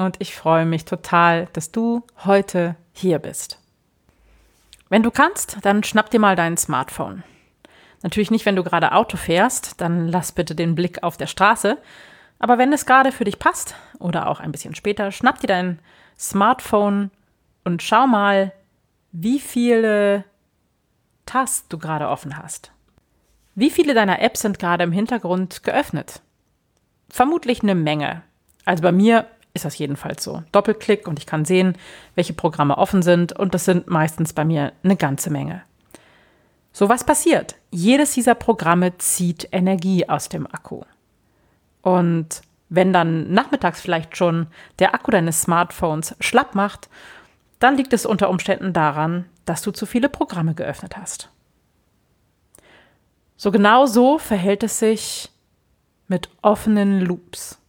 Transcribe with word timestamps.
und 0.00 0.16
ich 0.20 0.34
freue 0.34 0.66
mich 0.66 0.84
total, 0.84 1.48
dass 1.52 1.72
du 1.72 2.02
heute 2.24 2.76
hier 2.92 3.18
bist. 3.18 3.58
Wenn 4.88 5.02
du 5.02 5.10
kannst, 5.10 5.58
dann 5.62 5.84
schnapp 5.84 6.10
dir 6.10 6.20
mal 6.20 6.36
dein 6.36 6.56
Smartphone. 6.56 7.22
Natürlich 8.02 8.30
nicht, 8.30 8.46
wenn 8.46 8.56
du 8.56 8.64
gerade 8.64 8.92
Auto 8.92 9.16
fährst, 9.16 9.80
dann 9.80 10.08
lass 10.08 10.32
bitte 10.32 10.54
den 10.54 10.74
Blick 10.74 11.02
auf 11.02 11.16
der 11.16 11.26
Straße. 11.26 11.78
Aber 12.38 12.58
wenn 12.58 12.72
es 12.72 12.86
gerade 12.86 13.12
für 13.12 13.24
dich 13.24 13.38
passt 13.38 13.74
oder 13.98 14.28
auch 14.28 14.40
ein 14.40 14.52
bisschen 14.52 14.74
später, 14.74 15.12
schnapp 15.12 15.38
dir 15.40 15.46
dein 15.46 15.78
Smartphone 16.18 17.10
und 17.64 17.82
schau 17.82 18.06
mal, 18.06 18.52
wie 19.12 19.38
viele 19.38 20.24
Tasten 21.26 21.68
du 21.68 21.78
gerade 21.78 22.08
offen 22.08 22.38
hast. 22.38 22.72
Wie 23.54 23.70
viele 23.70 23.94
deiner 23.94 24.22
Apps 24.22 24.40
sind 24.40 24.58
gerade 24.58 24.84
im 24.84 24.92
Hintergrund 24.92 25.62
geöffnet? 25.62 26.22
Vermutlich 27.10 27.62
eine 27.62 27.74
Menge. 27.74 28.22
Also 28.64 28.82
bei 28.82 28.92
mir 28.92 29.26
ist 29.54 29.64
das 29.64 29.78
jedenfalls 29.78 30.22
so. 30.22 30.42
Doppelklick 30.52 31.08
und 31.08 31.18
ich 31.18 31.26
kann 31.26 31.44
sehen, 31.44 31.76
welche 32.14 32.32
Programme 32.32 32.78
offen 32.78 33.02
sind 33.02 33.32
und 33.32 33.54
das 33.54 33.64
sind 33.64 33.88
meistens 33.88 34.32
bei 34.32 34.44
mir 34.44 34.72
eine 34.82 34.96
ganze 34.96 35.30
Menge. 35.30 35.62
So 36.72 36.88
was 36.88 37.04
passiert. 37.04 37.56
Jedes 37.70 38.12
dieser 38.14 38.34
Programme 38.34 38.96
zieht 38.98 39.48
Energie 39.52 40.08
aus 40.08 40.28
dem 40.28 40.46
Akku. 40.46 40.82
Und 41.82 42.42
wenn 42.68 42.92
dann 42.92 43.32
nachmittags 43.32 43.80
vielleicht 43.80 44.16
schon 44.16 44.46
der 44.78 44.94
Akku 44.94 45.10
deines 45.10 45.42
Smartphones 45.42 46.14
schlapp 46.20 46.54
macht, 46.54 46.88
dann 47.58 47.76
liegt 47.76 47.92
es 47.92 48.06
unter 48.06 48.30
Umständen 48.30 48.72
daran, 48.72 49.26
dass 49.44 49.62
du 49.62 49.72
zu 49.72 49.84
viele 49.86 50.08
Programme 50.08 50.54
geöffnet 50.54 50.96
hast. 50.96 51.28
So 53.36 53.50
genau 53.50 53.86
so 53.86 54.18
verhält 54.18 54.62
es 54.62 54.78
sich 54.78 55.30
mit 56.06 56.28
offenen 56.42 57.00
Loops. 57.00 57.59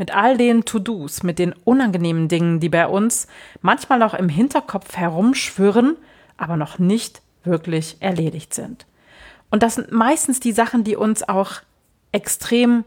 Mit 0.00 0.14
all 0.14 0.38
den 0.38 0.64
To-Dos, 0.64 1.24
mit 1.24 1.38
den 1.38 1.52
unangenehmen 1.64 2.28
Dingen, 2.28 2.58
die 2.58 2.70
bei 2.70 2.86
uns 2.86 3.26
manchmal 3.60 3.98
noch 3.98 4.14
im 4.14 4.30
Hinterkopf 4.30 4.96
herumschwirren, 4.96 5.98
aber 6.38 6.56
noch 6.56 6.78
nicht 6.78 7.20
wirklich 7.44 7.98
erledigt 8.00 8.54
sind. 8.54 8.86
Und 9.50 9.62
das 9.62 9.74
sind 9.74 9.92
meistens 9.92 10.40
die 10.40 10.52
Sachen, 10.52 10.84
die 10.84 10.96
uns 10.96 11.28
auch 11.28 11.56
extrem 12.12 12.84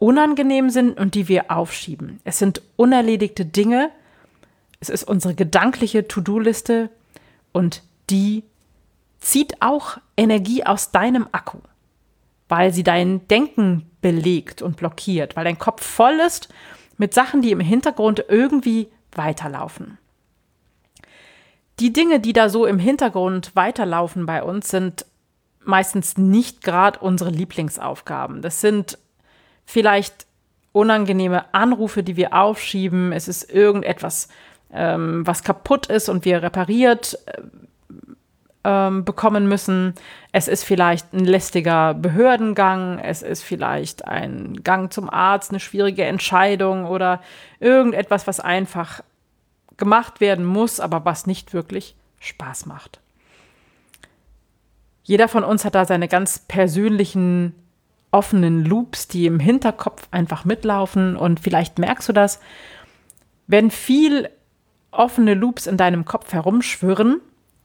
unangenehm 0.00 0.70
sind 0.70 0.98
und 0.98 1.14
die 1.14 1.28
wir 1.28 1.52
aufschieben. 1.52 2.18
Es 2.24 2.40
sind 2.40 2.62
unerledigte 2.74 3.44
Dinge, 3.44 3.88
es 4.80 4.88
ist 4.88 5.04
unsere 5.04 5.36
gedankliche 5.36 6.08
To-Do-Liste 6.08 6.90
und 7.52 7.84
die 8.10 8.42
zieht 9.20 9.62
auch 9.62 9.98
Energie 10.16 10.64
aus 10.64 10.90
deinem 10.90 11.28
Akku, 11.30 11.58
weil 12.48 12.74
sie 12.74 12.82
dein 12.82 13.28
Denken 13.28 13.88
belegt 14.02 14.60
und 14.60 14.76
blockiert, 14.76 15.34
weil 15.36 15.44
dein 15.44 15.58
Kopf 15.58 15.82
voll 15.82 16.20
ist 16.26 16.52
mit 16.98 17.14
Sachen, 17.14 17.40
die 17.40 17.52
im 17.52 17.60
Hintergrund 17.60 18.24
irgendwie 18.28 18.88
weiterlaufen. 19.12 19.96
Die 21.80 21.92
Dinge, 21.92 22.20
die 22.20 22.34
da 22.34 22.48
so 22.48 22.66
im 22.66 22.78
Hintergrund 22.78 23.56
weiterlaufen 23.56 24.26
bei 24.26 24.42
uns, 24.42 24.68
sind 24.68 25.06
meistens 25.64 26.18
nicht 26.18 26.62
gerade 26.62 26.98
unsere 26.98 27.30
Lieblingsaufgaben. 27.30 28.42
Das 28.42 28.60
sind 28.60 28.98
vielleicht 29.64 30.26
unangenehme 30.72 31.54
Anrufe, 31.54 32.02
die 32.02 32.16
wir 32.16 32.34
aufschieben. 32.34 33.12
Es 33.12 33.28
ist 33.28 33.50
irgendetwas, 33.50 34.28
ähm, 34.72 35.26
was 35.26 35.44
kaputt 35.44 35.86
ist 35.86 36.08
und 36.08 36.24
wir 36.24 36.42
repariert 36.42 37.18
äh, 37.26 37.42
ähm, 38.64 39.04
bekommen 39.04 39.48
müssen. 39.48 39.94
Es 40.30 40.48
ist 40.48 40.64
vielleicht 40.64 41.12
ein 41.12 41.24
lästiger 41.24 41.94
Behördengang, 41.94 42.98
es 42.98 43.22
ist 43.22 43.42
vielleicht 43.42 44.06
ein 44.06 44.62
Gang 44.62 44.92
zum 44.92 45.10
Arzt, 45.10 45.50
eine 45.50 45.60
schwierige 45.60 46.04
Entscheidung 46.04 46.86
oder 46.86 47.20
irgendetwas, 47.60 48.26
was 48.26 48.40
einfach 48.40 49.02
gemacht 49.76 50.20
werden 50.20 50.44
muss, 50.44 50.80
aber 50.80 51.04
was 51.04 51.26
nicht 51.26 51.54
wirklich 51.54 51.96
Spaß 52.20 52.66
macht. 52.66 53.00
Jeder 55.02 55.28
von 55.28 55.42
uns 55.42 55.64
hat 55.64 55.74
da 55.74 55.84
seine 55.84 56.06
ganz 56.06 56.38
persönlichen 56.38 57.54
offenen 58.12 58.64
Loops, 58.64 59.08
die 59.08 59.26
im 59.26 59.40
Hinterkopf 59.40 60.06
einfach 60.10 60.44
mitlaufen 60.44 61.16
und 61.16 61.40
vielleicht 61.40 61.78
merkst 61.78 62.08
du 62.08 62.12
das, 62.12 62.40
wenn 63.46 63.70
viel 63.70 64.28
offene 64.92 65.34
Loops 65.34 65.66
in 65.66 65.76
deinem 65.76 66.04
Kopf 66.04 66.32
herumschwirren, 66.32 67.20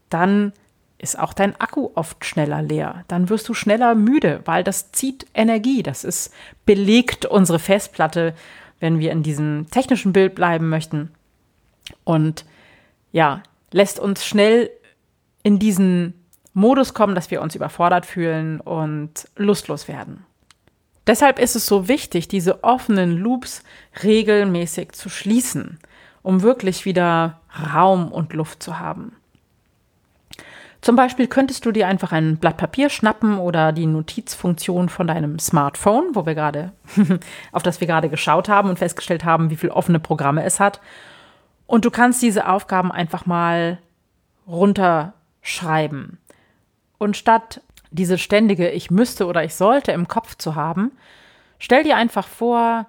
dann 0.09 0.53
ist 0.99 1.19
auch 1.19 1.33
dein 1.33 1.59
Akku 1.59 1.91
oft 1.95 2.25
schneller 2.25 2.61
leer. 2.61 3.03
Dann 3.07 3.29
wirst 3.29 3.47
du 3.49 3.53
schneller 3.53 3.93
müde, 3.95 4.41
weil 4.45 4.63
das 4.63 4.91
zieht 4.91 5.27
Energie. 5.33 5.83
Das 5.83 6.03
ist 6.03 6.33
belegt 6.65 7.25
unsere 7.25 7.59
Festplatte, 7.59 8.33
wenn 8.79 8.99
wir 8.99 9.11
in 9.11 9.23
diesem 9.23 9.67
technischen 9.69 10.13
Bild 10.13 10.35
bleiben 10.35 10.69
möchten. 10.69 11.11
Und 12.03 12.45
ja, 13.11 13.43
lässt 13.71 13.99
uns 13.99 14.25
schnell 14.25 14.69
in 15.43 15.59
diesen 15.59 16.13
Modus 16.53 16.93
kommen, 16.93 17.15
dass 17.15 17.29
wir 17.29 17.41
uns 17.41 17.55
überfordert 17.55 18.05
fühlen 18.05 18.59
und 18.59 19.27
lustlos 19.35 19.87
werden. 19.87 20.25
Deshalb 21.05 21.39
ist 21.39 21.55
es 21.55 21.65
so 21.67 21.87
wichtig, 21.87 22.27
diese 22.27 22.63
offenen 22.63 23.15
Loops 23.17 23.63
regelmäßig 24.03 24.91
zu 24.91 25.09
schließen, 25.09 25.79
um 26.21 26.41
wirklich 26.41 26.83
wieder 26.83 27.39
Raum 27.73 28.11
und 28.11 28.33
Luft 28.33 28.61
zu 28.61 28.79
haben. 28.79 29.16
Zum 30.87 30.95
Beispiel 30.95 31.27
könntest 31.27 31.65
du 31.65 31.73
dir 31.73 31.85
einfach 31.85 32.13
ein 32.13 32.37
Blatt 32.37 32.55
Papier 32.55 32.89
schnappen 32.89 33.39
oder 33.39 33.73
die 33.73 33.85
Notizfunktion 33.85 34.87
von 34.87 35.05
deinem 35.05 35.37
Smartphone, 35.37 36.11
wo 36.13 36.25
wir 36.25 36.33
gerade, 36.33 36.71
auf 37.51 37.61
das 37.61 37.81
wir 37.81 37.87
gerade 37.87 38.07
geschaut 38.07 38.47
haben 38.47 38.69
und 38.69 38.79
festgestellt 38.79 39.25
haben, 39.25 39.49
wie 39.49 39.57
viele 39.57 39.73
offene 39.73 39.99
Programme 39.99 40.45
es 40.45 40.61
hat. 40.61 40.79
Und 41.65 41.83
du 41.83 41.91
kannst 41.91 42.21
diese 42.21 42.47
Aufgaben 42.47 42.93
einfach 42.93 43.25
mal 43.25 43.79
runterschreiben. 44.47 46.19
Und 46.97 47.17
statt 47.17 47.59
diese 47.91 48.17
ständige 48.17 48.69
Ich 48.69 48.89
müsste 48.89 49.25
oder 49.25 49.43
ich 49.43 49.55
sollte 49.55 49.91
im 49.91 50.07
Kopf 50.07 50.35
zu 50.35 50.55
haben, 50.55 50.93
stell 51.59 51.83
dir 51.83 51.97
einfach 51.97 52.29
vor, 52.29 52.85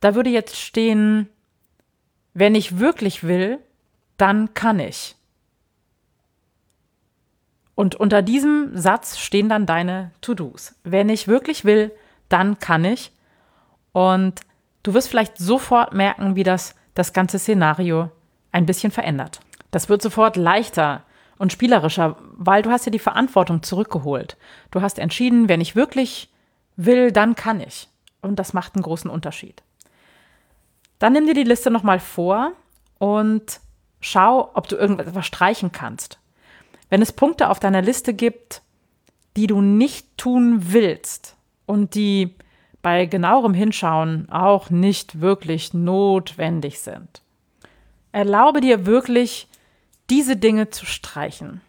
da 0.00 0.14
würde 0.14 0.28
jetzt 0.28 0.56
stehen, 0.56 1.30
wenn 2.34 2.54
ich 2.54 2.78
wirklich 2.78 3.24
will, 3.24 3.58
dann 4.18 4.52
kann 4.52 4.80
ich. 4.80 5.16
Und 7.78 7.94
unter 7.94 8.22
diesem 8.22 8.76
Satz 8.76 9.18
stehen 9.18 9.48
dann 9.48 9.64
deine 9.64 10.10
To-Dos. 10.20 10.74
Wenn 10.82 11.08
ich 11.08 11.28
wirklich 11.28 11.64
will, 11.64 11.92
dann 12.28 12.58
kann 12.58 12.84
ich. 12.84 13.12
Und 13.92 14.40
du 14.82 14.94
wirst 14.94 15.08
vielleicht 15.08 15.38
sofort 15.38 15.92
merken, 15.94 16.34
wie 16.34 16.42
das 16.42 16.74
das 16.94 17.12
ganze 17.12 17.38
Szenario 17.38 18.10
ein 18.50 18.66
bisschen 18.66 18.90
verändert. 18.90 19.38
Das 19.70 19.88
wird 19.88 20.02
sofort 20.02 20.34
leichter 20.34 21.04
und 21.38 21.52
spielerischer, 21.52 22.16
weil 22.32 22.62
du 22.62 22.70
hast 22.70 22.84
ja 22.84 22.90
die 22.90 22.98
Verantwortung 22.98 23.62
zurückgeholt. 23.62 24.36
Du 24.72 24.82
hast 24.82 24.98
entschieden, 24.98 25.48
wenn 25.48 25.60
ich 25.60 25.76
wirklich 25.76 26.32
will, 26.74 27.12
dann 27.12 27.36
kann 27.36 27.60
ich. 27.60 27.88
Und 28.22 28.40
das 28.40 28.54
macht 28.54 28.74
einen 28.74 28.82
großen 28.82 29.08
Unterschied. 29.08 29.62
Dann 30.98 31.12
nimm 31.12 31.26
dir 31.26 31.34
die 31.34 31.44
Liste 31.44 31.70
nochmal 31.70 32.00
vor 32.00 32.50
und 32.98 33.60
schau, 34.00 34.50
ob 34.54 34.66
du 34.66 34.74
irgendetwas 34.74 35.26
streichen 35.26 35.70
kannst. 35.70 36.18
Wenn 36.90 37.02
es 37.02 37.12
Punkte 37.12 37.50
auf 37.50 37.60
deiner 37.60 37.82
Liste 37.82 38.14
gibt, 38.14 38.62
die 39.36 39.46
du 39.46 39.60
nicht 39.60 40.16
tun 40.16 40.72
willst 40.72 41.36
und 41.66 41.94
die 41.94 42.34
bei 42.82 43.06
genauerem 43.06 43.54
Hinschauen 43.54 44.28
auch 44.30 44.70
nicht 44.70 45.20
wirklich 45.20 45.74
notwendig 45.74 46.80
sind, 46.80 47.22
erlaube 48.12 48.60
dir 48.60 48.86
wirklich, 48.86 49.48
diese 50.10 50.36
Dinge 50.36 50.70
zu 50.70 50.86
streichen. 50.86 51.60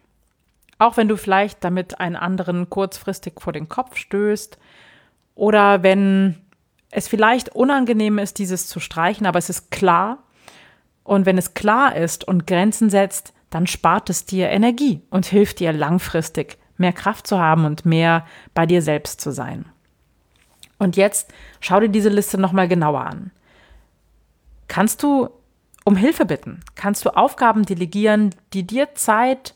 Auch 0.78 0.96
wenn 0.96 1.08
du 1.08 1.16
vielleicht 1.16 1.62
damit 1.62 2.00
einen 2.00 2.16
anderen 2.16 2.70
kurzfristig 2.70 3.34
vor 3.38 3.52
den 3.52 3.68
Kopf 3.68 3.96
stößt 3.96 4.58
oder 5.34 5.82
wenn 5.82 6.36
es 6.90 7.06
vielleicht 7.06 7.50
unangenehm 7.50 8.18
ist, 8.18 8.38
dieses 8.38 8.66
zu 8.66 8.80
streichen, 8.80 9.26
aber 9.26 9.38
es 9.38 9.50
ist 9.50 9.70
klar. 9.70 10.18
Und 11.04 11.26
wenn 11.26 11.38
es 11.38 11.54
klar 11.54 11.96
ist 11.96 12.26
und 12.26 12.46
Grenzen 12.46 12.88
setzt, 12.88 13.32
dann 13.50 13.66
spart 13.66 14.08
es 14.10 14.24
dir 14.24 14.48
Energie 14.48 15.02
und 15.10 15.26
hilft 15.26 15.60
dir 15.60 15.72
langfristig 15.72 16.58
mehr 16.76 16.92
Kraft 16.92 17.26
zu 17.26 17.38
haben 17.38 17.64
und 17.64 17.84
mehr 17.84 18.24
bei 18.54 18.64
dir 18.64 18.80
selbst 18.80 19.20
zu 19.20 19.32
sein. 19.32 19.66
Und 20.78 20.96
jetzt 20.96 21.32
schau 21.60 21.78
dir 21.78 21.90
diese 21.90 22.08
Liste 22.08 22.38
nochmal 22.38 22.68
genauer 22.68 23.02
an. 23.02 23.32
Kannst 24.66 25.02
du 25.02 25.28
um 25.84 25.96
Hilfe 25.96 26.24
bitten? 26.24 26.60
Kannst 26.74 27.04
du 27.04 27.10
Aufgaben 27.10 27.64
delegieren, 27.64 28.34
die 28.54 28.66
dir 28.66 28.94
Zeit 28.94 29.54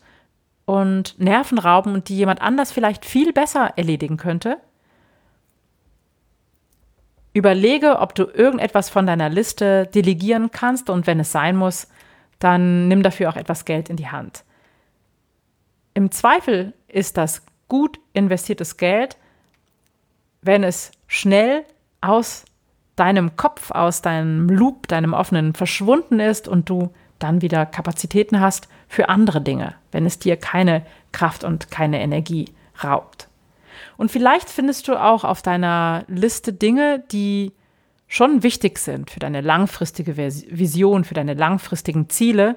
und 0.67 1.19
Nerven 1.19 1.59
rauben 1.59 1.95
und 1.95 2.09
die 2.09 2.17
jemand 2.17 2.43
anders 2.43 2.73
vielleicht 2.73 3.05
viel 3.05 3.33
besser 3.33 3.73
erledigen 3.77 4.17
könnte? 4.17 4.59
Überlege, 7.33 7.99
ob 7.99 8.15
du 8.15 8.25
irgendetwas 8.25 8.91
von 8.91 9.07
deiner 9.07 9.29
Liste 9.29 9.87
delegieren 9.87 10.51
kannst 10.51 10.91
und 10.91 11.07
wenn 11.07 11.21
es 11.21 11.33
sein 11.33 11.57
muss, 11.57 11.89
dann 12.39 12.89
nimm 12.89 13.03
dafür 13.03 13.31
auch 13.31 13.37
etwas 13.37 13.65
Geld 13.65 13.89
in 13.89 13.97
die 13.97 14.09
Hand. 14.09 14.45
Im 15.95 16.11
Zweifel 16.11 16.73
ist 16.89 17.17
das 17.17 17.43
gut 17.69 17.99
investiertes 18.13 18.77
Geld, 18.77 19.17
wenn 20.43 20.65
es 20.65 20.93
schnell 21.07 21.65
aus 22.01 22.45
deinem 22.97 23.37
Kopf, 23.37 23.71
aus 23.71 24.03
deinem 24.03 24.49
Loop, 24.49 24.89
deinem 24.89 25.15
offenen 25.15 25.55
verschwunden 25.55 26.21
ist 26.21 26.49
und 26.49 26.69
du 26.69 26.93
dann 27.19 27.43
wieder 27.43 27.65
Kapazitäten 27.67 28.41
hast 28.41 28.69
für 28.89 29.09
andere 29.09 29.41
Dinge, 29.41 29.75
wenn 29.93 30.05
es 30.05 30.19
dir 30.19 30.37
keine 30.37 30.85
Kraft 31.13 31.45
und 31.45 31.71
keine 31.71 32.01
Energie 32.01 32.53
raubt. 32.83 33.29
Und 33.97 34.11
vielleicht 34.11 34.51
findest 34.51 34.89
du 34.89 35.01
auch 35.01 35.25
auf 35.25 35.43
deiner 35.43 36.05
Liste 36.09 36.53
Dinge, 36.53 37.05
die 37.11 37.53
schon 38.09 38.43
wichtig 38.43 38.79
sind 38.79 39.11
für 39.11 39.21
deine 39.21 39.41
langfristige 39.41 40.17
Vision, 40.17 41.05
für 41.05 41.15
deine 41.15 41.35
langfristigen 41.35 42.09
Ziele 42.09 42.57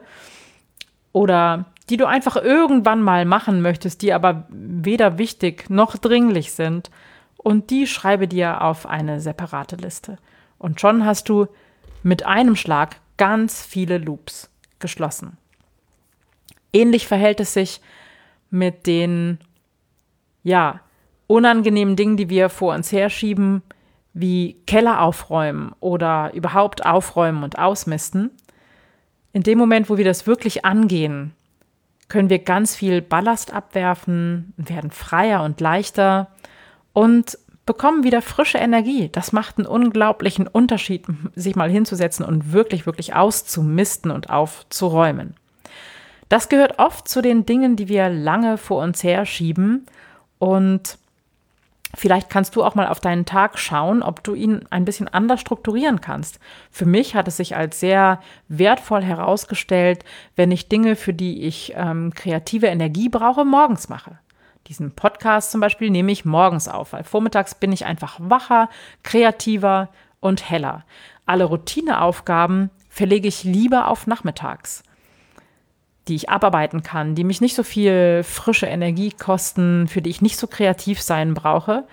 oder 1.11 1.65
die 1.89 1.97
du 1.97 2.05
einfach 2.05 2.35
irgendwann 2.35 3.01
mal 3.01 3.25
machen 3.25 3.61
möchtest, 3.61 4.01
die 4.01 4.13
aber 4.13 4.45
weder 4.49 5.17
wichtig 5.17 5.69
noch 5.69 5.97
dringlich 5.97 6.51
sind. 6.51 6.91
Und 7.38 7.69
die 7.69 7.88
schreibe 7.88 8.27
dir 8.27 8.61
auf 8.61 8.85
eine 8.85 9.21
separate 9.21 9.77
Liste. 9.77 10.17
Und 10.57 10.81
schon 10.81 11.05
hast 11.05 11.29
du 11.29 11.47
mit 12.03 12.25
einem 12.25 12.55
Schlag 12.55 12.97
ganz 13.15 13.65
viele 13.65 13.97
Loops 13.97 14.49
geschlossen. 14.79 15.38
Ähnlich 16.73 17.07
verhält 17.07 17.39
es 17.39 17.53
sich 17.53 17.81
mit 18.49 18.85
den, 18.85 19.39
ja, 20.44 20.81
unangenehmen 21.27 21.95
Dingen, 21.95 22.17
die 22.17 22.29
wir 22.29 22.49
vor 22.49 22.75
uns 22.75 22.91
herschieben, 22.91 23.61
wie 24.19 24.58
Keller 24.66 25.02
aufräumen 25.02 25.74
oder 25.80 26.34
überhaupt 26.34 26.86
aufräumen 26.86 27.44
und 27.44 27.60
ausmisten. 27.60 28.31
In 29.34 29.44
dem 29.44 29.58
Moment, 29.58 29.90
wo 29.90 29.98
wir 29.98 30.06
das 30.06 30.25
wirklich 30.25 30.66
angehen, 30.66 31.34
können 32.08 32.30
wir 32.30 32.40
ganz 32.40 32.75
viel 32.75 33.02
Ballast 33.02 33.54
abwerfen, 33.54 34.54
werden 34.58 34.92
freier 34.92 35.44
und 35.44 35.62
leichter 35.62 36.30
und 36.94 37.38
bekommen 37.66 38.04
wieder 38.04 38.22
frische 38.22 38.58
Energie. 38.58 39.10
Das 39.10 39.34
macht 39.34 39.58
einen 39.58 39.68
unglaublichen 39.68 40.48
Unterschied, 40.48 41.06
sich 41.36 41.56
mal 41.56 41.69
hinzusetzen 41.69 42.25
und 42.25 42.54
wirklich, 42.54 42.86
wirklich 42.86 43.14
auszumisten 43.14 44.10
und 44.10 44.30
aufzuräumen. 44.30 45.36
Das 46.30 46.50
gehört 46.50 46.80
oft 46.80 47.08
zu 47.08 47.22
den 47.22 47.46
Dingen, 47.46 47.75
die 47.75 47.88
wir 47.88 48.10
lange 48.10 48.58
vor 48.58 48.81
uns 48.81 49.04
herschieben 49.04 49.86
und 50.40 50.98
Vielleicht 51.95 52.30
kannst 52.30 52.56
du 52.56 52.63
auch 52.63 52.75
mal 52.75 52.88
auf 52.88 53.00
deinen 53.00 53.25
Tag 53.25 53.57
schauen, 53.57 54.04
ob 54.04 54.24
du 54.24 54.36
ihn 54.36 54.66
ein 54.69 54.84
bisschen 54.84 55.07
anders 55.07 55.39
strukturieren 55.39 56.01
kannst. 56.01 56.39
Für 56.69 56.86
mich 56.86 57.16
hat 57.16 57.28
es 57.28 57.38
sich 57.38 57.56
als 57.56 57.80
sehr 57.80 58.22
wertvoll 58.50 59.04
herausgestellt, 59.04 60.04
wenn 60.36 60.51
ich 60.51 60.68
Dinge, 60.68 60.95
für 60.95 61.13
die 61.13 61.44
ich 61.44 61.74
ähm, 61.75 62.13
kreative 62.13 62.68
Energie 62.68 63.10
brauche, 63.10 63.45
morgens 63.45 63.88
mache. 63.88 64.19
Diesen 64.68 64.92
Podcast 64.92 65.51
zum 65.51 65.62
Beispiel 65.62 65.89
nehme 65.89 66.12
ich 66.12 66.25
morgens 66.25 66.68
auf, 66.68 66.92
weil 66.92 67.06
vormittags 67.06 67.56
bin 67.56 67.72
ich 67.72 67.86
einfach 67.86 68.18
wacher, 68.19 68.69
kreativer 69.04 69.90
und 70.19 70.50
heller. 70.50 70.83
Alle 71.25 71.45
Routineaufgaben 71.45 72.69
verlege 72.90 73.30
ich 73.30 73.45
lieber 73.45 73.88
auf 73.88 74.07
nachmittags 74.07 74.83
die 76.07 76.15
ich 76.15 76.30
abarbeiten 76.30 76.83
kann, 76.83 77.15
die 77.15 77.24
mich 77.24 77.42
nicht 77.42 77.56
so 77.56 77.63
viel 77.63 78.24
frische 78.24 78.65
Energie 78.65 79.12
kosten, 79.12 79.88
für 79.88 80.01
die 80.01 80.09
ich 80.09 80.21
nicht 80.21 80.38
so 80.38 80.48
kreativ 80.48 81.01
sein 81.01 81.33
brauche, 81.33 81.86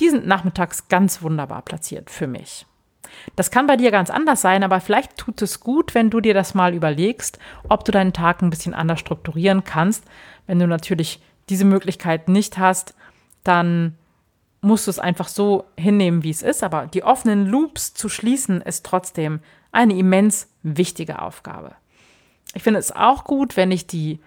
die 0.00 0.10
sind 0.10 0.26
nachmittags 0.26 0.88
ganz 0.88 1.22
wunderbar 1.22 1.62
platziert 1.62 2.10
für 2.10 2.26
mich. 2.26 2.66
Das 3.36 3.50
kann 3.50 3.66
bei 3.66 3.76
dir 3.76 3.90
ganz 3.90 4.10
anders 4.10 4.40
sein, 4.40 4.62
aber 4.62 4.80
vielleicht 4.80 5.16
tut 5.16 5.42
es 5.42 5.60
gut, 5.60 5.94
wenn 5.94 6.10
du 6.10 6.20
dir 6.20 6.34
das 6.34 6.54
mal 6.54 6.74
überlegst, 6.74 7.38
ob 7.68 7.84
du 7.84 7.92
deinen 7.92 8.12
Tag 8.12 8.42
ein 8.42 8.50
bisschen 8.50 8.74
anders 8.74 9.00
strukturieren 9.00 9.64
kannst. 9.64 10.04
Wenn 10.46 10.58
du 10.58 10.66
natürlich 10.66 11.20
diese 11.48 11.64
Möglichkeit 11.64 12.28
nicht 12.28 12.58
hast, 12.58 12.94
dann 13.44 13.96
musst 14.60 14.86
du 14.86 14.90
es 14.90 14.98
einfach 14.98 15.28
so 15.28 15.64
hinnehmen, 15.76 16.22
wie 16.22 16.30
es 16.30 16.42
ist. 16.42 16.62
Aber 16.62 16.86
die 16.86 17.02
offenen 17.02 17.46
Loops 17.46 17.94
zu 17.94 18.08
schließen, 18.08 18.60
ist 18.60 18.84
trotzdem 18.84 19.40
eine 19.72 19.94
immens 19.94 20.48
wichtige 20.62 21.22
Aufgabe. 21.22 21.72
Ich 22.54 22.62
finde 22.62 22.80
es 22.80 22.92
auch 22.92 23.24
gut, 23.24 23.56
wenn 23.56 23.70
ich 23.70 23.86
die 23.86 24.20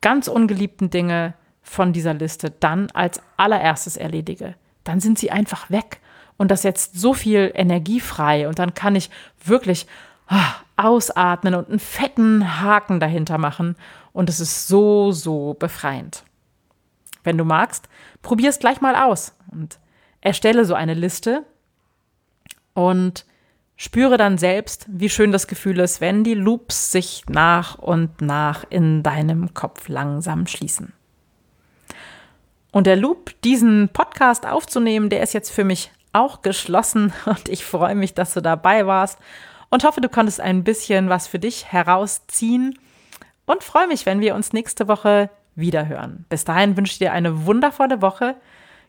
ganz 0.00 0.28
ungeliebten 0.28 0.90
Dinge 0.90 1.34
von 1.62 1.92
dieser 1.92 2.14
Liste 2.14 2.50
dann 2.50 2.90
als 2.90 3.22
allererstes 3.36 3.96
erledige. 3.96 4.54
Dann 4.84 5.00
sind 5.00 5.18
sie 5.18 5.30
einfach 5.30 5.70
weg. 5.70 6.00
Und 6.36 6.50
das 6.50 6.62
setzt 6.62 6.98
so 6.98 7.14
viel 7.14 7.52
Energie 7.54 8.00
frei. 8.00 8.48
Und 8.48 8.58
dann 8.58 8.74
kann 8.74 8.96
ich 8.96 9.10
wirklich 9.44 9.86
ah, 10.26 10.54
ausatmen 10.76 11.54
und 11.54 11.68
einen 11.68 11.78
fetten 11.78 12.60
Haken 12.60 12.98
dahinter 12.98 13.38
machen. 13.38 13.76
Und 14.12 14.28
es 14.28 14.40
ist 14.40 14.66
so, 14.66 15.12
so 15.12 15.54
befreiend. 15.54 16.24
Wenn 17.22 17.38
du 17.38 17.44
magst, 17.44 17.88
probier 18.22 18.50
es 18.50 18.58
gleich 18.58 18.80
mal 18.80 18.96
aus. 18.96 19.34
Und 19.52 19.78
erstelle 20.20 20.64
so 20.64 20.74
eine 20.74 20.94
Liste. 20.94 21.44
Und 22.74 23.24
Spüre 23.84 24.16
dann 24.16 24.38
selbst, 24.38 24.86
wie 24.88 25.08
schön 25.08 25.32
das 25.32 25.48
Gefühl 25.48 25.80
ist, 25.80 26.00
wenn 26.00 26.22
die 26.22 26.34
Loops 26.34 26.92
sich 26.92 27.24
nach 27.28 27.80
und 27.80 28.20
nach 28.20 28.64
in 28.70 29.02
deinem 29.02 29.54
Kopf 29.54 29.88
langsam 29.88 30.46
schließen. 30.46 30.92
Und 32.70 32.86
der 32.86 32.94
Loop, 32.94 33.32
diesen 33.42 33.88
Podcast 33.88 34.46
aufzunehmen, 34.46 35.08
der 35.08 35.20
ist 35.20 35.32
jetzt 35.32 35.50
für 35.50 35.64
mich 35.64 35.90
auch 36.12 36.42
geschlossen 36.42 37.12
und 37.24 37.48
ich 37.48 37.64
freue 37.64 37.96
mich, 37.96 38.14
dass 38.14 38.34
du 38.34 38.40
dabei 38.40 38.86
warst 38.86 39.18
und 39.68 39.82
hoffe, 39.82 40.00
du 40.00 40.08
konntest 40.08 40.40
ein 40.40 40.62
bisschen 40.62 41.08
was 41.08 41.26
für 41.26 41.40
dich 41.40 41.72
herausziehen 41.72 42.78
und 43.46 43.64
freue 43.64 43.88
mich, 43.88 44.06
wenn 44.06 44.20
wir 44.20 44.36
uns 44.36 44.52
nächste 44.52 44.86
Woche 44.86 45.28
wiederhören. 45.56 46.24
Bis 46.28 46.44
dahin 46.44 46.76
wünsche 46.76 46.92
ich 46.92 46.98
dir 47.00 47.10
eine 47.12 47.46
wundervolle 47.46 48.00
Woche. 48.00 48.36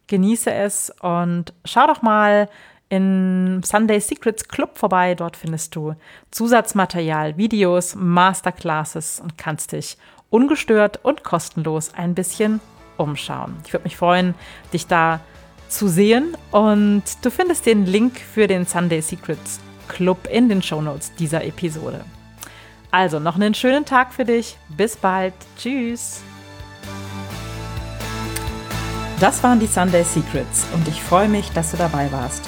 Genieße 0.05 0.53
es 0.53 0.91
und 1.01 1.51
schau 1.65 1.87
doch 1.87 2.03
mal 2.03 2.47
in 2.93 3.63
Sunday 3.63 3.99
Secrets 3.99 4.47
Club 4.47 4.77
vorbei. 4.77 5.15
Dort 5.15 5.35
findest 5.35 5.75
du 5.75 5.95
Zusatzmaterial, 6.29 7.37
Videos, 7.37 7.95
Masterclasses 7.95 9.19
und 9.19 9.35
kannst 9.35 9.71
dich 9.71 9.97
ungestört 10.29 10.99
und 11.01 11.23
kostenlos 11.23 11.91
ein 11.95 12.13
bisschen 12.13 12.59
umschauen. 12.97 13.57
Ich 13.65 13.73
würde 13.73 13.85
mich 13.85 13.97
freuen, 13.97 14.35
dich 14.71 14.85
da 14.85 15.21
zu 15.69 15.87
sehen 15.87 16.37
und 16.51 17.03
du 17.23 17.31
findest 17.31 17.65
den 17.65 17.87
Link 17.87 18.19
für 18.19 18.45
den 18.45 18.67
Sunday 18.67 19.01
Secrets 19.01 19.59
Club 19.87 20.27
in 20.31 20.47
den 20.47 20.61
Shownotes 20.61 21.15
dieser 21.15 21.43
Episode. 21.43 22.05
Also 22.91 23.19
noch 23.19 23.37
einen 23.37 23.55
schönen 23.55 23.85
Tag 23.85 24.13
für 24.13 24.23
dich. 24.23 24.55
Bis 24.69 24.95
bald. 24.97 25.33
Tschüss. 25.57 26.21
Das 29.19 29.41
waren 29.41 29.59
die 29.59 29.65
Sunday 29.65 30.03
Secrets 30.03 30.67
und 30.75 30.87
ich 30.87 31.01
freue 31.01 31.27
mich, 31.27 31.49
dass 31.53 31.71
du 31.71 31.77
dabei 31.77 32.11
warst. 32.11 32.47